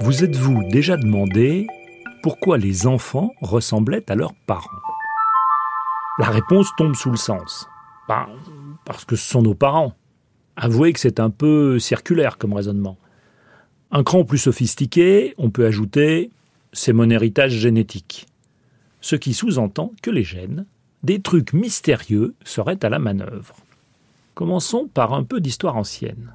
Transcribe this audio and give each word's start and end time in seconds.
Vous 0.00 0.24
êtes-vous 0.24 0.62
déjà 0.70 0.96
demandé 0.96 1.66
pourquoi 2.22 2.56
les 2.56 2.86
enfants 2.86 3.34
ressemblaient 3.42 4.10
à 4.10 4.14
leurs 4.14 4.32
parents? 4.46 4.70
La 6.18 6.30
réponse 6.30 6.70
tombe 6.78 6.94
sous 6.94 7.10
le 7.10 7.18
sens. 7.18 7.68
Ben, 8.08 8.28
parce 8.86 9.04
que 9.04 9.14
ce 9.14 9.28
sont 9.28 9.42
nos 9.42 9.54
parents. 9.54 9.92
Avouez 10.56 10.94
que 10.94 11.00
c'est 11.00 11.20
un 11.20 11.28
peu 11.28 11.78
circulaire 11.78 12.38
comme 12.38 12.54
raisonnement. 12.54 12.96
Un 13.90 14.02
cran 14.02 14.24
plus 14.24 14.38
sophistiqué, 14.38 15.34
on 15.36 15.50
peut 15.50 15.66
ajouter 15.66 16.30
c'est 16.72 16.94
mon 16.94 17.10
héritage 17.10 17.52
génétique. 17.52 18.26
Ce 19.02 19.16
qui 19.16 19.34
sous-entend 19.34 19.92
que 20.00 20.10
les 20.10 20.24
gènes, 20.24 20.64
des 21.04 21.20
trucs 21.20 21.52
mystérieux, 21.52 22.34
seraient 22.44 22.84
à 22.84 22.88
la 22.88 22.98
manœuvre. 22.98 23.54
Commençons 24.34 24.88
par 24.92 25.12
un 25.12 25.22
peu 25.22 25.40
d'histoire 25.40 25.76
ancienne. 25.76 26.32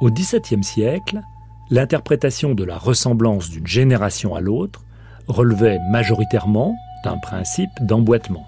Au 0.00 0.10
XVIIe 0.10 0.62
siècle, 0.62 1.22
l'interprétation 1.70 2.54
de 2.54 2.64
la 2.64 2.78
ressemblance 2.78 3.50
d'une 3.50 3.66
génération 3.66 4.34
à 4.34 4.40
l'autre 4.40 4.84
relevait 5.26 5.78
majoritairement 5.90 6.76
d'un 7.04 7.18
principe 7.18 7.70
d'emboîtement. 7.80 8.46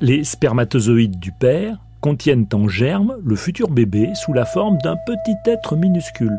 Les 0.00 0.24
spermatozoïdes 0.24 1.18
du 1.18 1.30
père 1.30 1.78
contiennent 2.00 2.48
en 2.52 2.68
germe 2.68 3.16
le 3.24 3.36
futur 3.36 3.68
bébé 3.68 4.12
sous 4.14 4.32
la 4.32 4.44
forme 4.44 4.78
d'un 4.78 4.96
petit 5.06 5.36
être 5.44 5.76
minuscule, 5.76 6.38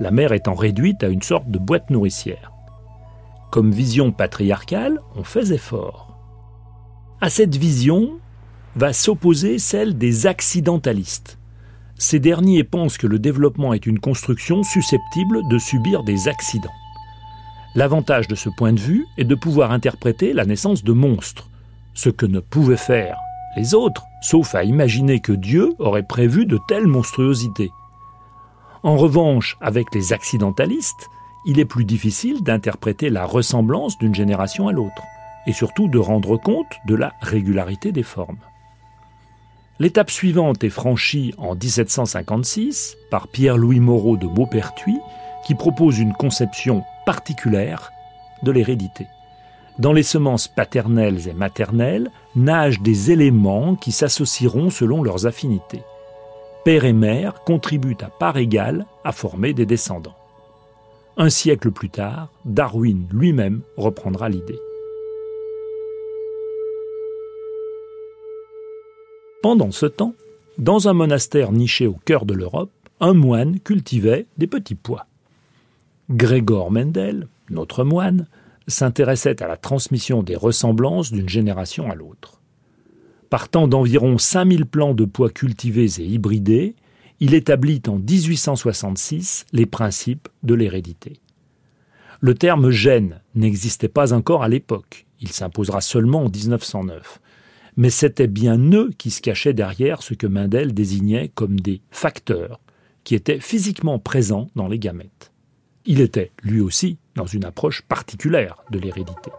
la 0.00 0.10
mère 0.10 0.32
étant 0.32 0.54
réduite 0.54 1.04
à 1.04 1.08
une 1.08 1.22
sorte 1.22 1.50
de 1.50 1.58
boîte 1.58 1.90
nourricière. 1.90 2.52
Comme 3.50 3.72
vision 3.72 4.12
patriarcale, 4.12 5.00
on 5.16 5.24
faisait 5.24 5.58
fort. 5.58 6.09
À 7.22 7.28
cette 7.28 7.54
vision 7.54 8.12
va 8.76 8.94
s'opposer 8.94 9.58
celle 9.58 9.98
des 9.98 10.26
accidentalistes. 10.26 11.38
Ces 11.98 12.18
derniers 12.18 12.64
pensent 12.64 12.96
que 12.96 13.06
le 13.06 13.18
développement 13.18 13.74
est 13.74 13.84
une 13.84 13.98
construction 13.98 14.62
susceptible 14.62 15.46
de 15.50 15.58
subir 15.58 16.02
des 16.02 16.28
accidents. 16.28 16.72
L'avantage 17.74 18.26
de 18.26 18.34
ce 18.34 18.48
point 18.48 18.72
de 18.72 18.80
vue 18.80 19.04
est 19.18 19.24
de 19.24 19.34
pouvoir 19.34 19.70
interpréter 19.70 20.32
la 20.32 20.46
naissance 20.46 20.82
de 20.82 20.94
monstres, 20.94 21.50
ce 21.92 22.08
que 22.08 22.24
ne 22.24 22.40
pouvaient 22.40 22.78
faire 22.78 23.18
les 23.54 23.74
autres, 23.74 24.04
sauf 24.22 24.54
à 24.54 24.64
imaginer 24.64 25.20
que 25.20 25.32
Dieu 25.32 25.74
aurait 25.78 26.06
prévu 26.06 26.46
de 26.46 26.58
telles 26.68 26.86
monstruosités. 26.86 27.70
En 28.82 28.96
revanche, 28.96 29.58
avec 29.60 29.94
les 29.94 30.14
accidentalistes, 30.14 31.10
il 31.44 31.58
est 31.58 31.66
plus 31.66 31.84
difficile 31.84 32.42
d'interpréter 32.42 33.10
la 33.10 33.26
ressemblance 33.26 33.98
d'une 33.98 34.14
génération 34.14 34.68
à 34.68 34.72
l'autre, 34.72 35.02
et 35.46 35.52
surtout 35.52 35.88
de 35.88 35.98
rendre 35.98 36.36
compte 36.36 36.78
de 36.86 36.94
la 36.94 37.12
régularité 37.20 37.92
des 37.92 38.02
formes. 38.02 38.38
L'étape 39.78 40.10
suivante 40.10 40.62
est 40.62 40.70
franchie 40.70 41.34
en 41.38 41.54
1756 41.54 42.96
par 43.10 43.28
Pierre-Louis 43.28 43.80
Moreau 43.80 44.16
de 44.16 44.26
Maupertuis, 44.26 45.00
qui 45.46 45.54
propose 45.54 45.98
une 45.98 46.12
conception 46.12 46.84
particulière 47.06 47.90
de 48.42 48.50
l'hérédité. 48.50 49.06
Dans 49.78 49.94
les 49.94 50.02
semences 50.02 50.48
paternelles 50.48 51.28
et 51.28 51.32
maternelles 51.32 52.10
nagent 52.36 52.82
des 52.82 53.10
éléments 53.10 53.74
qui 53.74 53.92
s'associeront 53.92 54.68
selon 54.68 55.02
leurs 55.02 55.26
affinités 55.26 55.82
père 56.64 56.84
et 56.84 56.92
mère 56.92 57.42
contribuent 57.44 57.96
à 58.02 58.08
part 58.08 58.36
égale 58.36 58.86
à 59.04 59.12
former 59.12 59.52
des 59.54 59.66
descendants. 59.66 60.16
Un 61.16 61.30
siècle 61.30 61.70
plus 61.70 61.90
tard, 61.90 62.28
Darwin 62.44 63.06
lui-même 63.12 63.62
reprendra 63.76 64.28
l'idée. 64.28 64.58
Pendant 69.42 69.70
ce 69.70 69.86
temps, 69.86 70.14
dans 70.58 70.88
un 70.88 70.92
monastère 70.92 71.50
niché 71.50 71.86
au 71.86 71.94
cœur 72.04 72.26
de 72.26 72.34
l'Europe, 72.34 72.72
un 73.00 73.14
moine 73.14 73.58
cultivait 73.58 74.26
des 74.36 74.46
petits 74.46 74.74
pois. 74.74 75.06
Grégor 76.10 76.70
Mendel, 76.70 77.26
notre 77.48 77.82
moine, 77.82 78.26
s'intéressait 78.68 79.42
à 79.42 79.48
la 79.48 79.56
transmission 79.56 80.22
des 80.22 80.36
ressemblances 80.36 81.10
d'une 81.10 81.28
génération 81.28 81.90
à 81.90 81.94
l'autre. 81.94 82.42
Partant 83.30 83.66
d'environ 83.66 84.18
5000 84.18 84.66
plants 84.66 84.92
de 84.92 85.06
pois 85.06 85.30
cultivés 85.30 86.00
et 86.00 86.04
hybridés, 86.04 86.74
il 87.20 87.32
établit 87.32 87.80
en 87.86 87.96
1866 87.96 89.46
les 89.54 89.66
principes 89.66 90.28
de 90.42 90.52
l'hérédité. 90.52 91.20
Le 92.20 92.34
terme 92.34 92.70
gène 92.70 93.22
n'existait 93.34 93.88
pas 93.88 94.12
encore 94.12 94.42
à 94.42 94.48
l'époque, 94.48 95.06
il 95.20 95.28
s'imposera 95.28 95.80
seulement 95.80 96.24
en 96.24 96.28
1909. 96.28 97.20
Mais 97.80 97.88
c'était 97.88 98.26
bien 98.26 98.58
eux 98.74 98.90
qui 98.98 99.10
se 99.10 99.22
cachaient 99.22 99.54
derrière 99.54 100.02
ce 100.02 100.12
que 100.12 100.26
Mendel 100.26 100.74
désignait 100.74 101.30
comme 101.34 101.58
des 101.58 101.80
facteurs, 101.90 102.60
qui 103.04 103.14
étaient 103.14 103.40
physiquement 103.40 103.98
présents 103.98 104.48
dans 104.54 104.68
les 104.68 104.78
gamètes. 104.78 105.32
Il 105.86 106.02
était, 106.02 106.30
lui 106.42 106.60
aussi, 106.60 106.98
dans 107.14 107.24
une 107.24 107.46
approche 107.46 107.80
particulière 107.80 108.62
de 108.70 108.78
l'hérédité. 108.78 109.30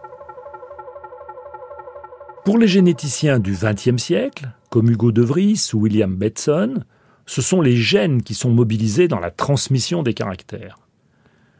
Pour 2.44 2.58
les 2.58 2.66
généticiens 2.66 3.38
du 3.38 3.52
XXe 3.52 4.02
siècle, 4.02 4.50
comme 4.70 4.90
Hugo 4.90 5.12
de 5.12 5.22
Vries 5.22 5.70
ou 5.72 5.82
William 5.82 6.16
Betson, 6.16 6.82
ce 7.26 7.42
sont 7.42 7.60
les 7.60 7.76
gènes 7.76 8.24
qui 8.24 8.34
sont 8.34 8.50
mobilisés 8.50 9.06
dans 9.06 9.20
la 9.20 9.30
transmission 9.30 10.02
des 10.02 10.14
caractères. 10.14 10.80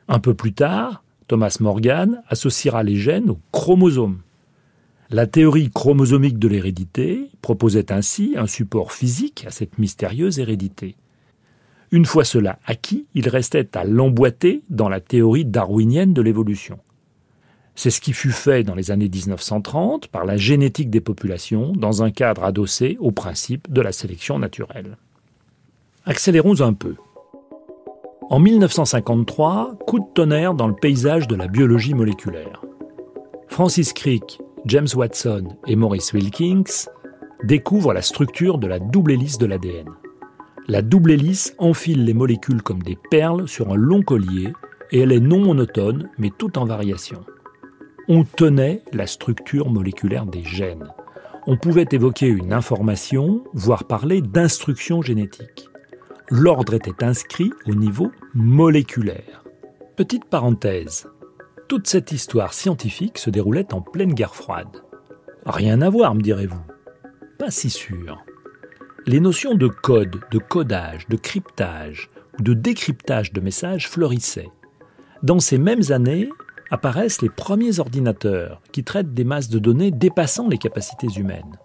Un 0.08 0.18
peu 0.18 0.34
plus 0.34 0.52
tard, 0.52 1.04
Thomas 1.28 1.58
Morgan 1.60 2.24
associera 2.26 2.82
les 2.82 2.96
gènes 2.96 3.30
aux 3.30 3.40
chromosomes. 3.52 4.18
La 5.12 5.26
théorie 5.26 5.70
chromosomique 5.70 6.38
de 6.38 6.48
l'hérédité 6.48 7.28
proposait 7.42 7.92
ainsi 7.92 8.32
un 8.38 8.46
support 8.46 8.92
physique 8.92 9.44
à 9.46 9.50
cette 9.50 9.78
mystérieuse 9.78 10.38
hérédité. 10.38 10.96
Une 11.90 12.06
fois 12.06 12.24
cela 12.24 12.58
acquis, 12.64 13.04
il 13.14 13.28
restait 13.28 13.76
à 13.76 13.84
l'emboîter 13.84 14.62
dans 14.70 14.88
la 14.88 15.00
théorie 15.00 15.44
darwinienne 15.44 16.14
de 16.14 16.22
l'évolution. 16.22 16.78
C'est 17.74 17.90
ce 17.90 18.00
qui 18.00 18.14
fut 18.14 18.30
fait 18.30 18.62
dans 18.62 18.74
les 18.74 18.90
années 18.90 19.10
1930 19.10 20.08
par 20.08 20.24
la 20.24 20.38
génétique 20.38 20.88
des 20.88 21.02
populations 21.02 21.72
dans 21.72 22.02
un 22.02 22.10
cadre 22.10 22.44
adossé 22.44 22.96
au 22.98 23.10
principe 23.10 23.70
de 23.70 23.82
la 23.82 23.92
sélection 23.92 24.38
naturelle. 24.38 24.96
Accélérons 26.06 26.62
un 26.62 26.72
peu. 26.72 26.96
En 28.30 28.40
1953, 28.40 29.76
coup 29.86 29.98
de 29.98 30.14
tonnerre 30.14 30.54
dans 30.54 30.68
le 30.68 30.74
paysage 30.74 31.28
de 31.28 31.34
la 31.34 31.48
biologie 31.48 31.92
moléculaire. 31.92 32.62
Francis 33.48 33.92
Crick, 33.92 34.41
James 34.66 34.88
Watson 34.94 35.56
et 35.66 35.76
Maurice 35.76 36.12
Wilkins 36.12 36.88
découvrent 37.44 37.92
la 37.92 38.02
structure 38.02 38.58
de 38.58 38.66
la 38.66 38.78
double 38.78 39.12
hélice 39.12 39.38
de 39.38 39.46
l'ADN. 39.46 39.88
La 40.68 40.82
double 40.82 41.12
hélice 41.12 41.54
enfile 41.58 42.04
les 42.04 42.14
molécules 42.14 42.62
comme 42.62 42.82
des 42.82 42.98
perles 43.10 43.48
sur 43.48 43.72
un 43.72 43.76
long 43.76 44.02
collier 44.02 44.52
et 44.92 45.00
elle 45.00 45.12
est 45.12 45.20
non 45.20 45.40
monotone 45.40 46.10
mais 46.18 46.30
tout 46.30 46.58
en 46.58 46.64
variation 46.64 47.24
on 48.08 48.24
tenait 48.24 48.82
la 48.92 49.06
structure 49.06 49.70
moléculaire 49.70 50.26
des 50.26 50.42
gènes. 50.42 50.88
On 51.46 51.56
pouvait 51.56 51.86
évoquer 51.90 52.26
une 52.26 52.52
information, 52.52 53.44
voire 53.52 53.84
parler 53.84 54.20
d'instruction 54.20 55.02
génétique. 55.02 55.68
L'ordre 56.30 56.74
était 56.74 57.04
inscrit 57.04 57.52
au 57.66 57.74
niveau 57.74 58.10
moléculaire. 58.34 59.44
Petite 59.96 60.24
parenthèse, 60.24 61.08
toute 61.72 61.86
cette 61.86 62.12
histoire 62.12 62.52
scientifique 62.52 63.16
se 63.16 63.30
déroulait 63.30 63.72
en 63.72 63.80
pleine 63.80 64.12
guerre 64.12 64.34
froide. 64.34 64.82
Rien 65.46 65.80
à 65.80 65.88
voir, 65.88 66.14
me 66.14 66.20
direz-vous. 66.20 66.60
Pas 67.38 67.50
si 67.50 67.70
sûr. 67.70 68.22
Les 69.06 69.20
notions 69.20 69.54
de 69.54 69.68
code, 69.68 70.20
de 70.30 70.36
codage, 70.36 71.08
de 71.08 71.16
cryptage 71.16 72.10
ou 72.38 72.42
de 72.42 72.52
décryptage 72.52 73.32
de 73.32 73.40
messages 73.40 73.88
fleurissaient. 73.88 74.50
Dans 75.22 75.40
ces 75.40 75.56
mêmes 75.56 75.80
années, 75.88 76.28
apparaissent 76.70 77.22
les 77.22 77.30
premiers 77.30 77.80
ordinateurs 77.80 78.60
qui 78.70 78.84
traitent 78.84 79.14
des 79.14 79.24
masses 79.24 79.48
de 79.48 79.58
données 79.58 79.92
dépassant 79.92 80.48
les 80.48 80.58
capacités 80.58 81.08
humaines. 81.16 81.56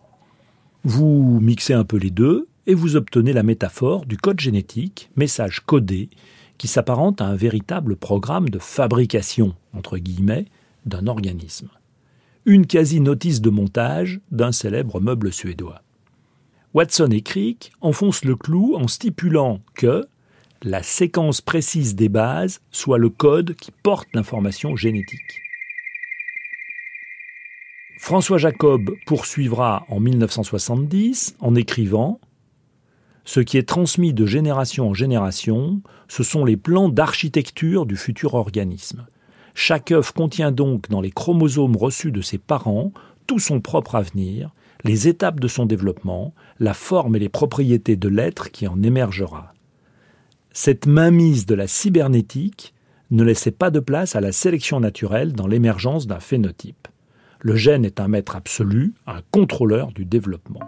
Vous 0.85 1.41
mixez 1.41 1.73
un 1.73 1.83
peu 1.83 1.97
les 1.97 2.11
deux 2.11 2.47
et 2.65 2.75
vous 2.75 2.95
obtenez 2.95 3.33
la 3.33 3.43
métaphore 3.43 4.05
du 4.05 4.15
code 4.15 4.39
génétique, 4.39 5.09
message 5.17 5.65
codé, 5.65 6.09
qui 6.57 6.67
s'apparente 6.67 7.21
à 7.21 7.25
un 7.25 7.35
véritable 7.35 7.95
programme 7.95 8.49
de 8.49 8.59
fabrication, 8.59 9.55
entre 9.73 9.97
guillemets, 9.97 10.45
d'un 10.85 11.07
organisme. 11.07 11.69
Une 12.45 12.65
quasi-notice 12.65 13.41
de 13.41 13.49
montage 13.49 14.21
d'un 14.31 14.51
célèbre 14.51 14.99
meuble 14.99 15.33
suédois. 15.33 15.81
Watson 16.73 17.09
et 17.11 17.21
Crick 17.21 17.71
enfoncent 17.81 18.25
le 18.25 18.35
clou 18.35 18.75
en 18.75 18.87
stipulant 18.87 19.61
que, 19.73 20.05
la 20.63 20.81
séquence 20.81 21.41
précise 21.41 21.95
des 21.95 22.09
bases 22.09 22.61
soit 22.71 22.97
le 22.97 23.09
code 23.09 23.55
qui 23.55 23.71
porte 23.71 24.07
l'information 24.13 24.75
génétique. 24.75 25.41
François 27.99 28.37
Jacob 28.37 28.95
poursuivra 29.05 29.85
en 29.89 29.99
1970 29.99 31.35
en 31.39 31.55
écrivant 31.55 32.19
Ce 33.27 33.41
qui 33.41 33.57
est 33.57 33.67
transmis 33.67 34.13
de 34.13 34.25
génération 34.25 34.87
en 34.87 34.93
génération, 34.93 35.81
ce 36.07 36.23
sont 36.23 36.45
les 36.45 36.55
plans 36.55 36.87
d'architecture 36.87 37.85
du 37.85 37.97
futur 37.97 38.35
organisme. 38.35 39.05
Chaque 39.53 39.91
œuf 39.91 40.13
contient 40.13 40.53
donc 40.53 40.89
dans 40.89 41.01
les 41.01 41.11
chromosomes 41.11 41.75
reçus 41.75 42.13
de 42.13 42.21
ses 42.21 42.37
parents 42.37 42.93
tout 43.27 43.39
son 43.39 43.59
propre 43.59 43.95
avenir, 43.95 44.51
les 44.85 45.09
étapes 45.09 45.41
de 45.41 45.49
son 45.49 45.65
développement, 45.65 46.33
la 46.61 46.73
forme 46.73 47.17
et 47.17 47.19
les 47.19 47.27
propriétés 47.27 47.97
de 47.97 48.07
l'être 48.07 48.49
qui 48.49 48.65
en 48.65 48.81
émergera. 48.81 49.53
Cette 50.53 50.85
mainmise 50.85 51.45
de 51.45 51.53
la 51.53 51.67
cybernétique 51.67 52.73
ne 53.11 53.25
laissait 53.25 53.51
pas 53.51 53.71
de 53.71 53.81
place 53.81 54.15
à 54.15 54.21
la 54.21 54.31
sélection 54.31 54.79
naturelle 54.79 55.33
dans 55.33 55.47
l'émergence 55.47 56.07
d'un 56.07 56.21
phénotype. 56.21 56.87
Le 57.41 57.57
gène 57.57 57.83
est 57.83 57.99
un 57.99 58.07
maître 58.07 58.37
absolu, 58.37 58.93
un 59.05 59.19
contrôleur 59.31 59.91
du 59.91 60.05
développement. 60.05 60.61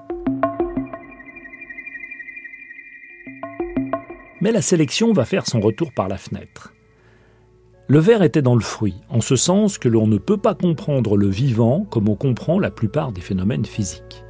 Mais 4.42 4.52
la 4.52 4.62
sélection 4.62 5.14
va 5.14 5.26
faire 5.26 5.46
son 5.46 5.60
retour 5.60 5.92
par 5.94 6.08
la 6.08 6.18
fenêtre. 6.18 6.74
Le 7.88 8.00
verre 8.00 8.22
était 8.22 8.44
dans 8.44 8.56
le 8.56 8.62
fruit, 8.62 8.96
en 9.10 9.20
ce 9.20 9.36
sens 9.36 9.78
que 9.78 9.90
l'on 9.90 10.06
ne 10.06 10.18
peut 10.18 10.38
pas 10.38 10.54
comprendre 10.54 11.18
le 11.18 11.28
vivant 11.28 11.86
comme 11.90 12.08
on 12.08 12.16
comprend 12.16 12.60
la 12.60 12.70
plupart 12.70 13.12
des 13.12 13.22
phénomènes 13.22 13.66
physiques. 13.66 14.24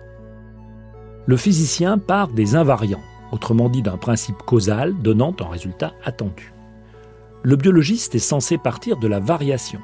Le 1.26 1.38
physicien 1.38 1.98
part 1.98 2.30
des 2.30 2.56
invariants, 2.56 3.04
autrement 3.32 3.70
dit 3.70 3.82
d'un 3.82 3.98
principe 3.98 4.38
causal 4.38 4.98
donnant 5.02 5.36
un 5.42 5.50
résultat 5.50 5.94
attendu. 6.04 6.54
Le 7.44 7.56
biologiste 7.56 8.16
est 8.16 8.20
censé 8.20 8.58
partir 8.58 8.98
de 8.98 9.08
la 9.08 9.20
variation, 9.20 9.80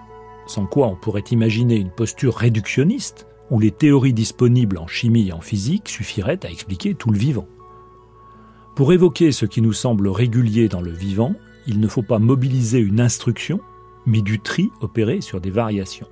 sans 0.47 0.65
quoi 0.65 0.87
on 0.87 0.95
pourrait 0.95 1.23
imaginer 1.31 1.75
une 1.75 1.91
posture 1.91 2.35
réductionniste 2.35 3.27
où 3.51 3.59
les 3.59 3.71
théories 3.71 4.13
disponibles 4.13 4.77
en 4.77 4.87
chimie 4.87 5.29
et 5.29 5.33
en 5.33 5.41
physique 5.41 5.89
suffiraient 5.89 6.45
à 6.45 6.49
expliquer 6.49 6.95
tout 6.95 7.11
le 7.11 7.17
vivant. 7.17 7.47
Pour 8.75 8.91
évoquer 8.91 9.31
ce 9.31 9.45
qui 9.45 9.61
nous 9.61 9.71
semble 9.71 10.09
régulier 10.09 10.67
dans 10.67 10.81
le 10.81 10.91
vivant, 10.91 11.33
il 11.65 11.79
ne 11.79 11.87
faut 11.87 12.01
pas 12.01 12.19
mobiliser 12.19 12.79
une 12.79 12.99
instruction, 12.99 13.61
mais 14.05 14.21
du 14.21 14.41
tri 14.41 14.69
opéré 14.81 15.21
sur 15.21 15.39
des 15.39 15.49
variations. 15.49 16.09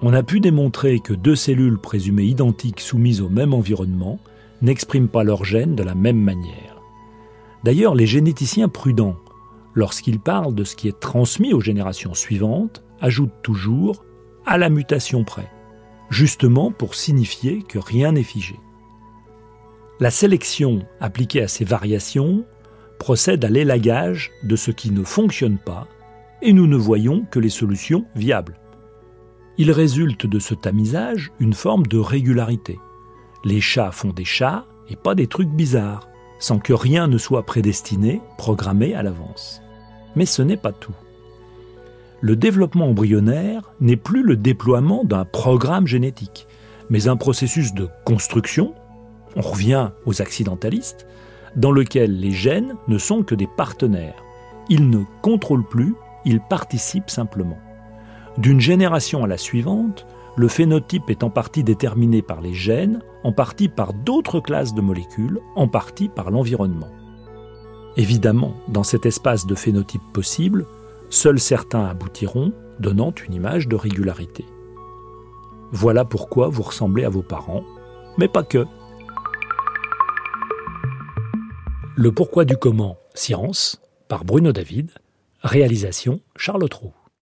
On 0.00 0.14
a 0.14 0.22
pu 0.22 0.40
démontrer 0.40 1.00
que 1.00 1.12
deux 1.12 1.36
cellules 1.36 1.78
présumées 1.78 2.24
identiques 2.24 2.80
soumises 2.80 3.20
au 3.20 3.28
même 3.28 3.52
environnement 3.52 4.18
n'expriment 4.62 5.08
pas 5.08 5.22
leurs 5.22 5.44
gènes 5.44 5.76
de 5.76 5.82
la 5.82 5.94
même 5.94 6.20
manière. 6.20 6.80
D'ailleurs, 7.62 7.94
les 7.94 8.06
généticiens 8.06 8.70
prudents, 8.70 9.16
lorsqu'ils 9.74 10.18
parlent 10.18 10.54
de 10.54 10.64
ce 10.64 10.76
qui 10.76 10.88
est 10.88 10.98
transmis 10.98 11.52
aux 11.52 11.60
générations 11.60 12.14
suivantes, 12.14 12.82
ajoutent 13.02 13.42
toujours 13.42 14.02
à 14.46 14.56
la 14.56 14.70
mutation 14.70 15.24
près, 15.24 15.50
justement 16.08 16.72
pour 16.72 16.94
signifier 16.94 17.62
que 17.62 17.78
rien 17.78 18.12
n'est 18.12 18.22
figé. 18.22 18.58
La 20.02 20.10
sélection 20.10 20.80
appliquée 20.98 21.42
à 21.42 21.46
ces 21.46 21.64
variations 21.64 22.44
procède 22.98 23.44
à 23.44 23.48
l'élagage 23.48 24.32
de 24.42 24.56
ce 24.56 24.72
qui 24.72 24.90
ne 24.90 25.04
fonctionne 25.04 25.58
pas 25.58 25.86
et 26.42 26.52
nous 26.52 26.66
ne 26.66 26.76
voyons 26.76 27.24
que 27.30 27.38
les 27.38 27.50
solutions 27.50 28.04
viables. 28.16 28.58
Il 29.58 29.70
résulte 29.70 30.26
de 30.26 30.40
ce 30.40 30.54
tamisage 30.54 31.30
une 31.38 31.52
forme 31.52 31.86
de 31.86 31.98
régularité. 31.98 32.80
Les 33.44 33.60
chats 33.60 33.92
font 33.92 34.08
des 34.08 34.24
chats 34.24 34.66
et 34.88 34.96
pas 34.96 35.14
des 35.14 35.28
trucs 35.28 35.50
bizarres, 35.50 36.08
sans 36.40 36.58
que 36.58 36.72
rien 36.72 37.06
ne 37.06 37.16
soit 37.16 37.46
prédestiné, 37.46 38.20
programmé 38.38 38.94
à 38.94 39.04
l'avance. 39.04 39.62
Mais 40.16 40.26
ce 40.26 40.42
n'est 40.42 40.56
pas 40.56 40.72
tout. 40.72 40.96
Le 42.20 42.34
développement 42.34 42.88
embryonnaire 42.88 43.70
n'est 43.80 43.94
plus 43.94 44.24
le 44.24 44.34
déploiement 44.34 45.04
d'un 45.04 45.24
programme 45.24 45.86
génétique, 45.86 46.48
mais 46.90 47.06
un 47.06 47.16
processus 47.16 47.72
de 47.72 47.88
construction, 48.04 48.74
on 49.36 49.40
revient 49.40 49.90
aux 50.06 50.20
accidentalistes, 50.22 51.06
dans 51.56 51.70
lequel 51.70 52.18
les 52.18 52.30
gènes 52.30 52.74
ne 52.88 52.98
sont 52.98 53.22
que 53.22 53.34
des 53.34 53.48
partenaires. 53.56 54.22
Ils 54.68 54.88
ne 54.88 55.04
contrôlent 55.22 55.66
plus, 55.66 55.94
ils 56.24 56.40
participent 56.40 57.10
simplement. 57.10 57.58
D'une 58.38 58.60
génération 58.60 59.24
à 59.24 59.26
la 59.26 59.36
suivante, 59.36 60.06
le 60.36 60.48
phénotype 60.48 61.10
est 61.10 61.22
en 61.22 61.30
partie 61.30 61.62
déterminé 61.62 62.22
par 62.22 62.40
les 62.40 62.54
gènes, 62.54 63.00
en 63.22 63.32
partie 63.32 63.68
par 63.68 63.92
d'autres 63.92 64.40
classes 64.40 64.74
de 64.74 64.80
molécules, 64.80 65.40
en 65.56 65.68
partie 65.68 66.08
par 66.08 66.30
l'environnement. 66.30 66.88
Évidemment, 67.96 68.54
dans 68.68 68.82
cet 68.82 69.04
espace 69.04 69.46
de 69.46 69.54
phénotype 69.54 70.02
possible, 70.14 70.64
seuls 71.10 71.38
certains 71.38 71.84
aboutiront, 71.84 72.54
donnant 72.80 73.12
une 73.28 73.34
image 73.34 73.68
de 73.68 73.76
régularité. 73.76 74.46
Voilà 75.72 76.06
pourquoi 76.06 76.48
vous 76.48 76.62
ressemblez 76.62 77.04
à 77.04 77.10
vos 77.10 77.22
parents, 77.22 77.64
mais 78.16 78.28
pas 78.28 78.42
que. 78.42 78.64
Le 81.94 82.10
pourquoi 82.10 82.46
du 82.46 82.56
comment, 82.56 82.96
science, 83.12 83.78
par 84.08 84.24
Bruno 84.24 84.52
David, 84.52 84.92
réalisation 85.42 86.20
Charles 86.36 86.66
Trou. 86.70 86.94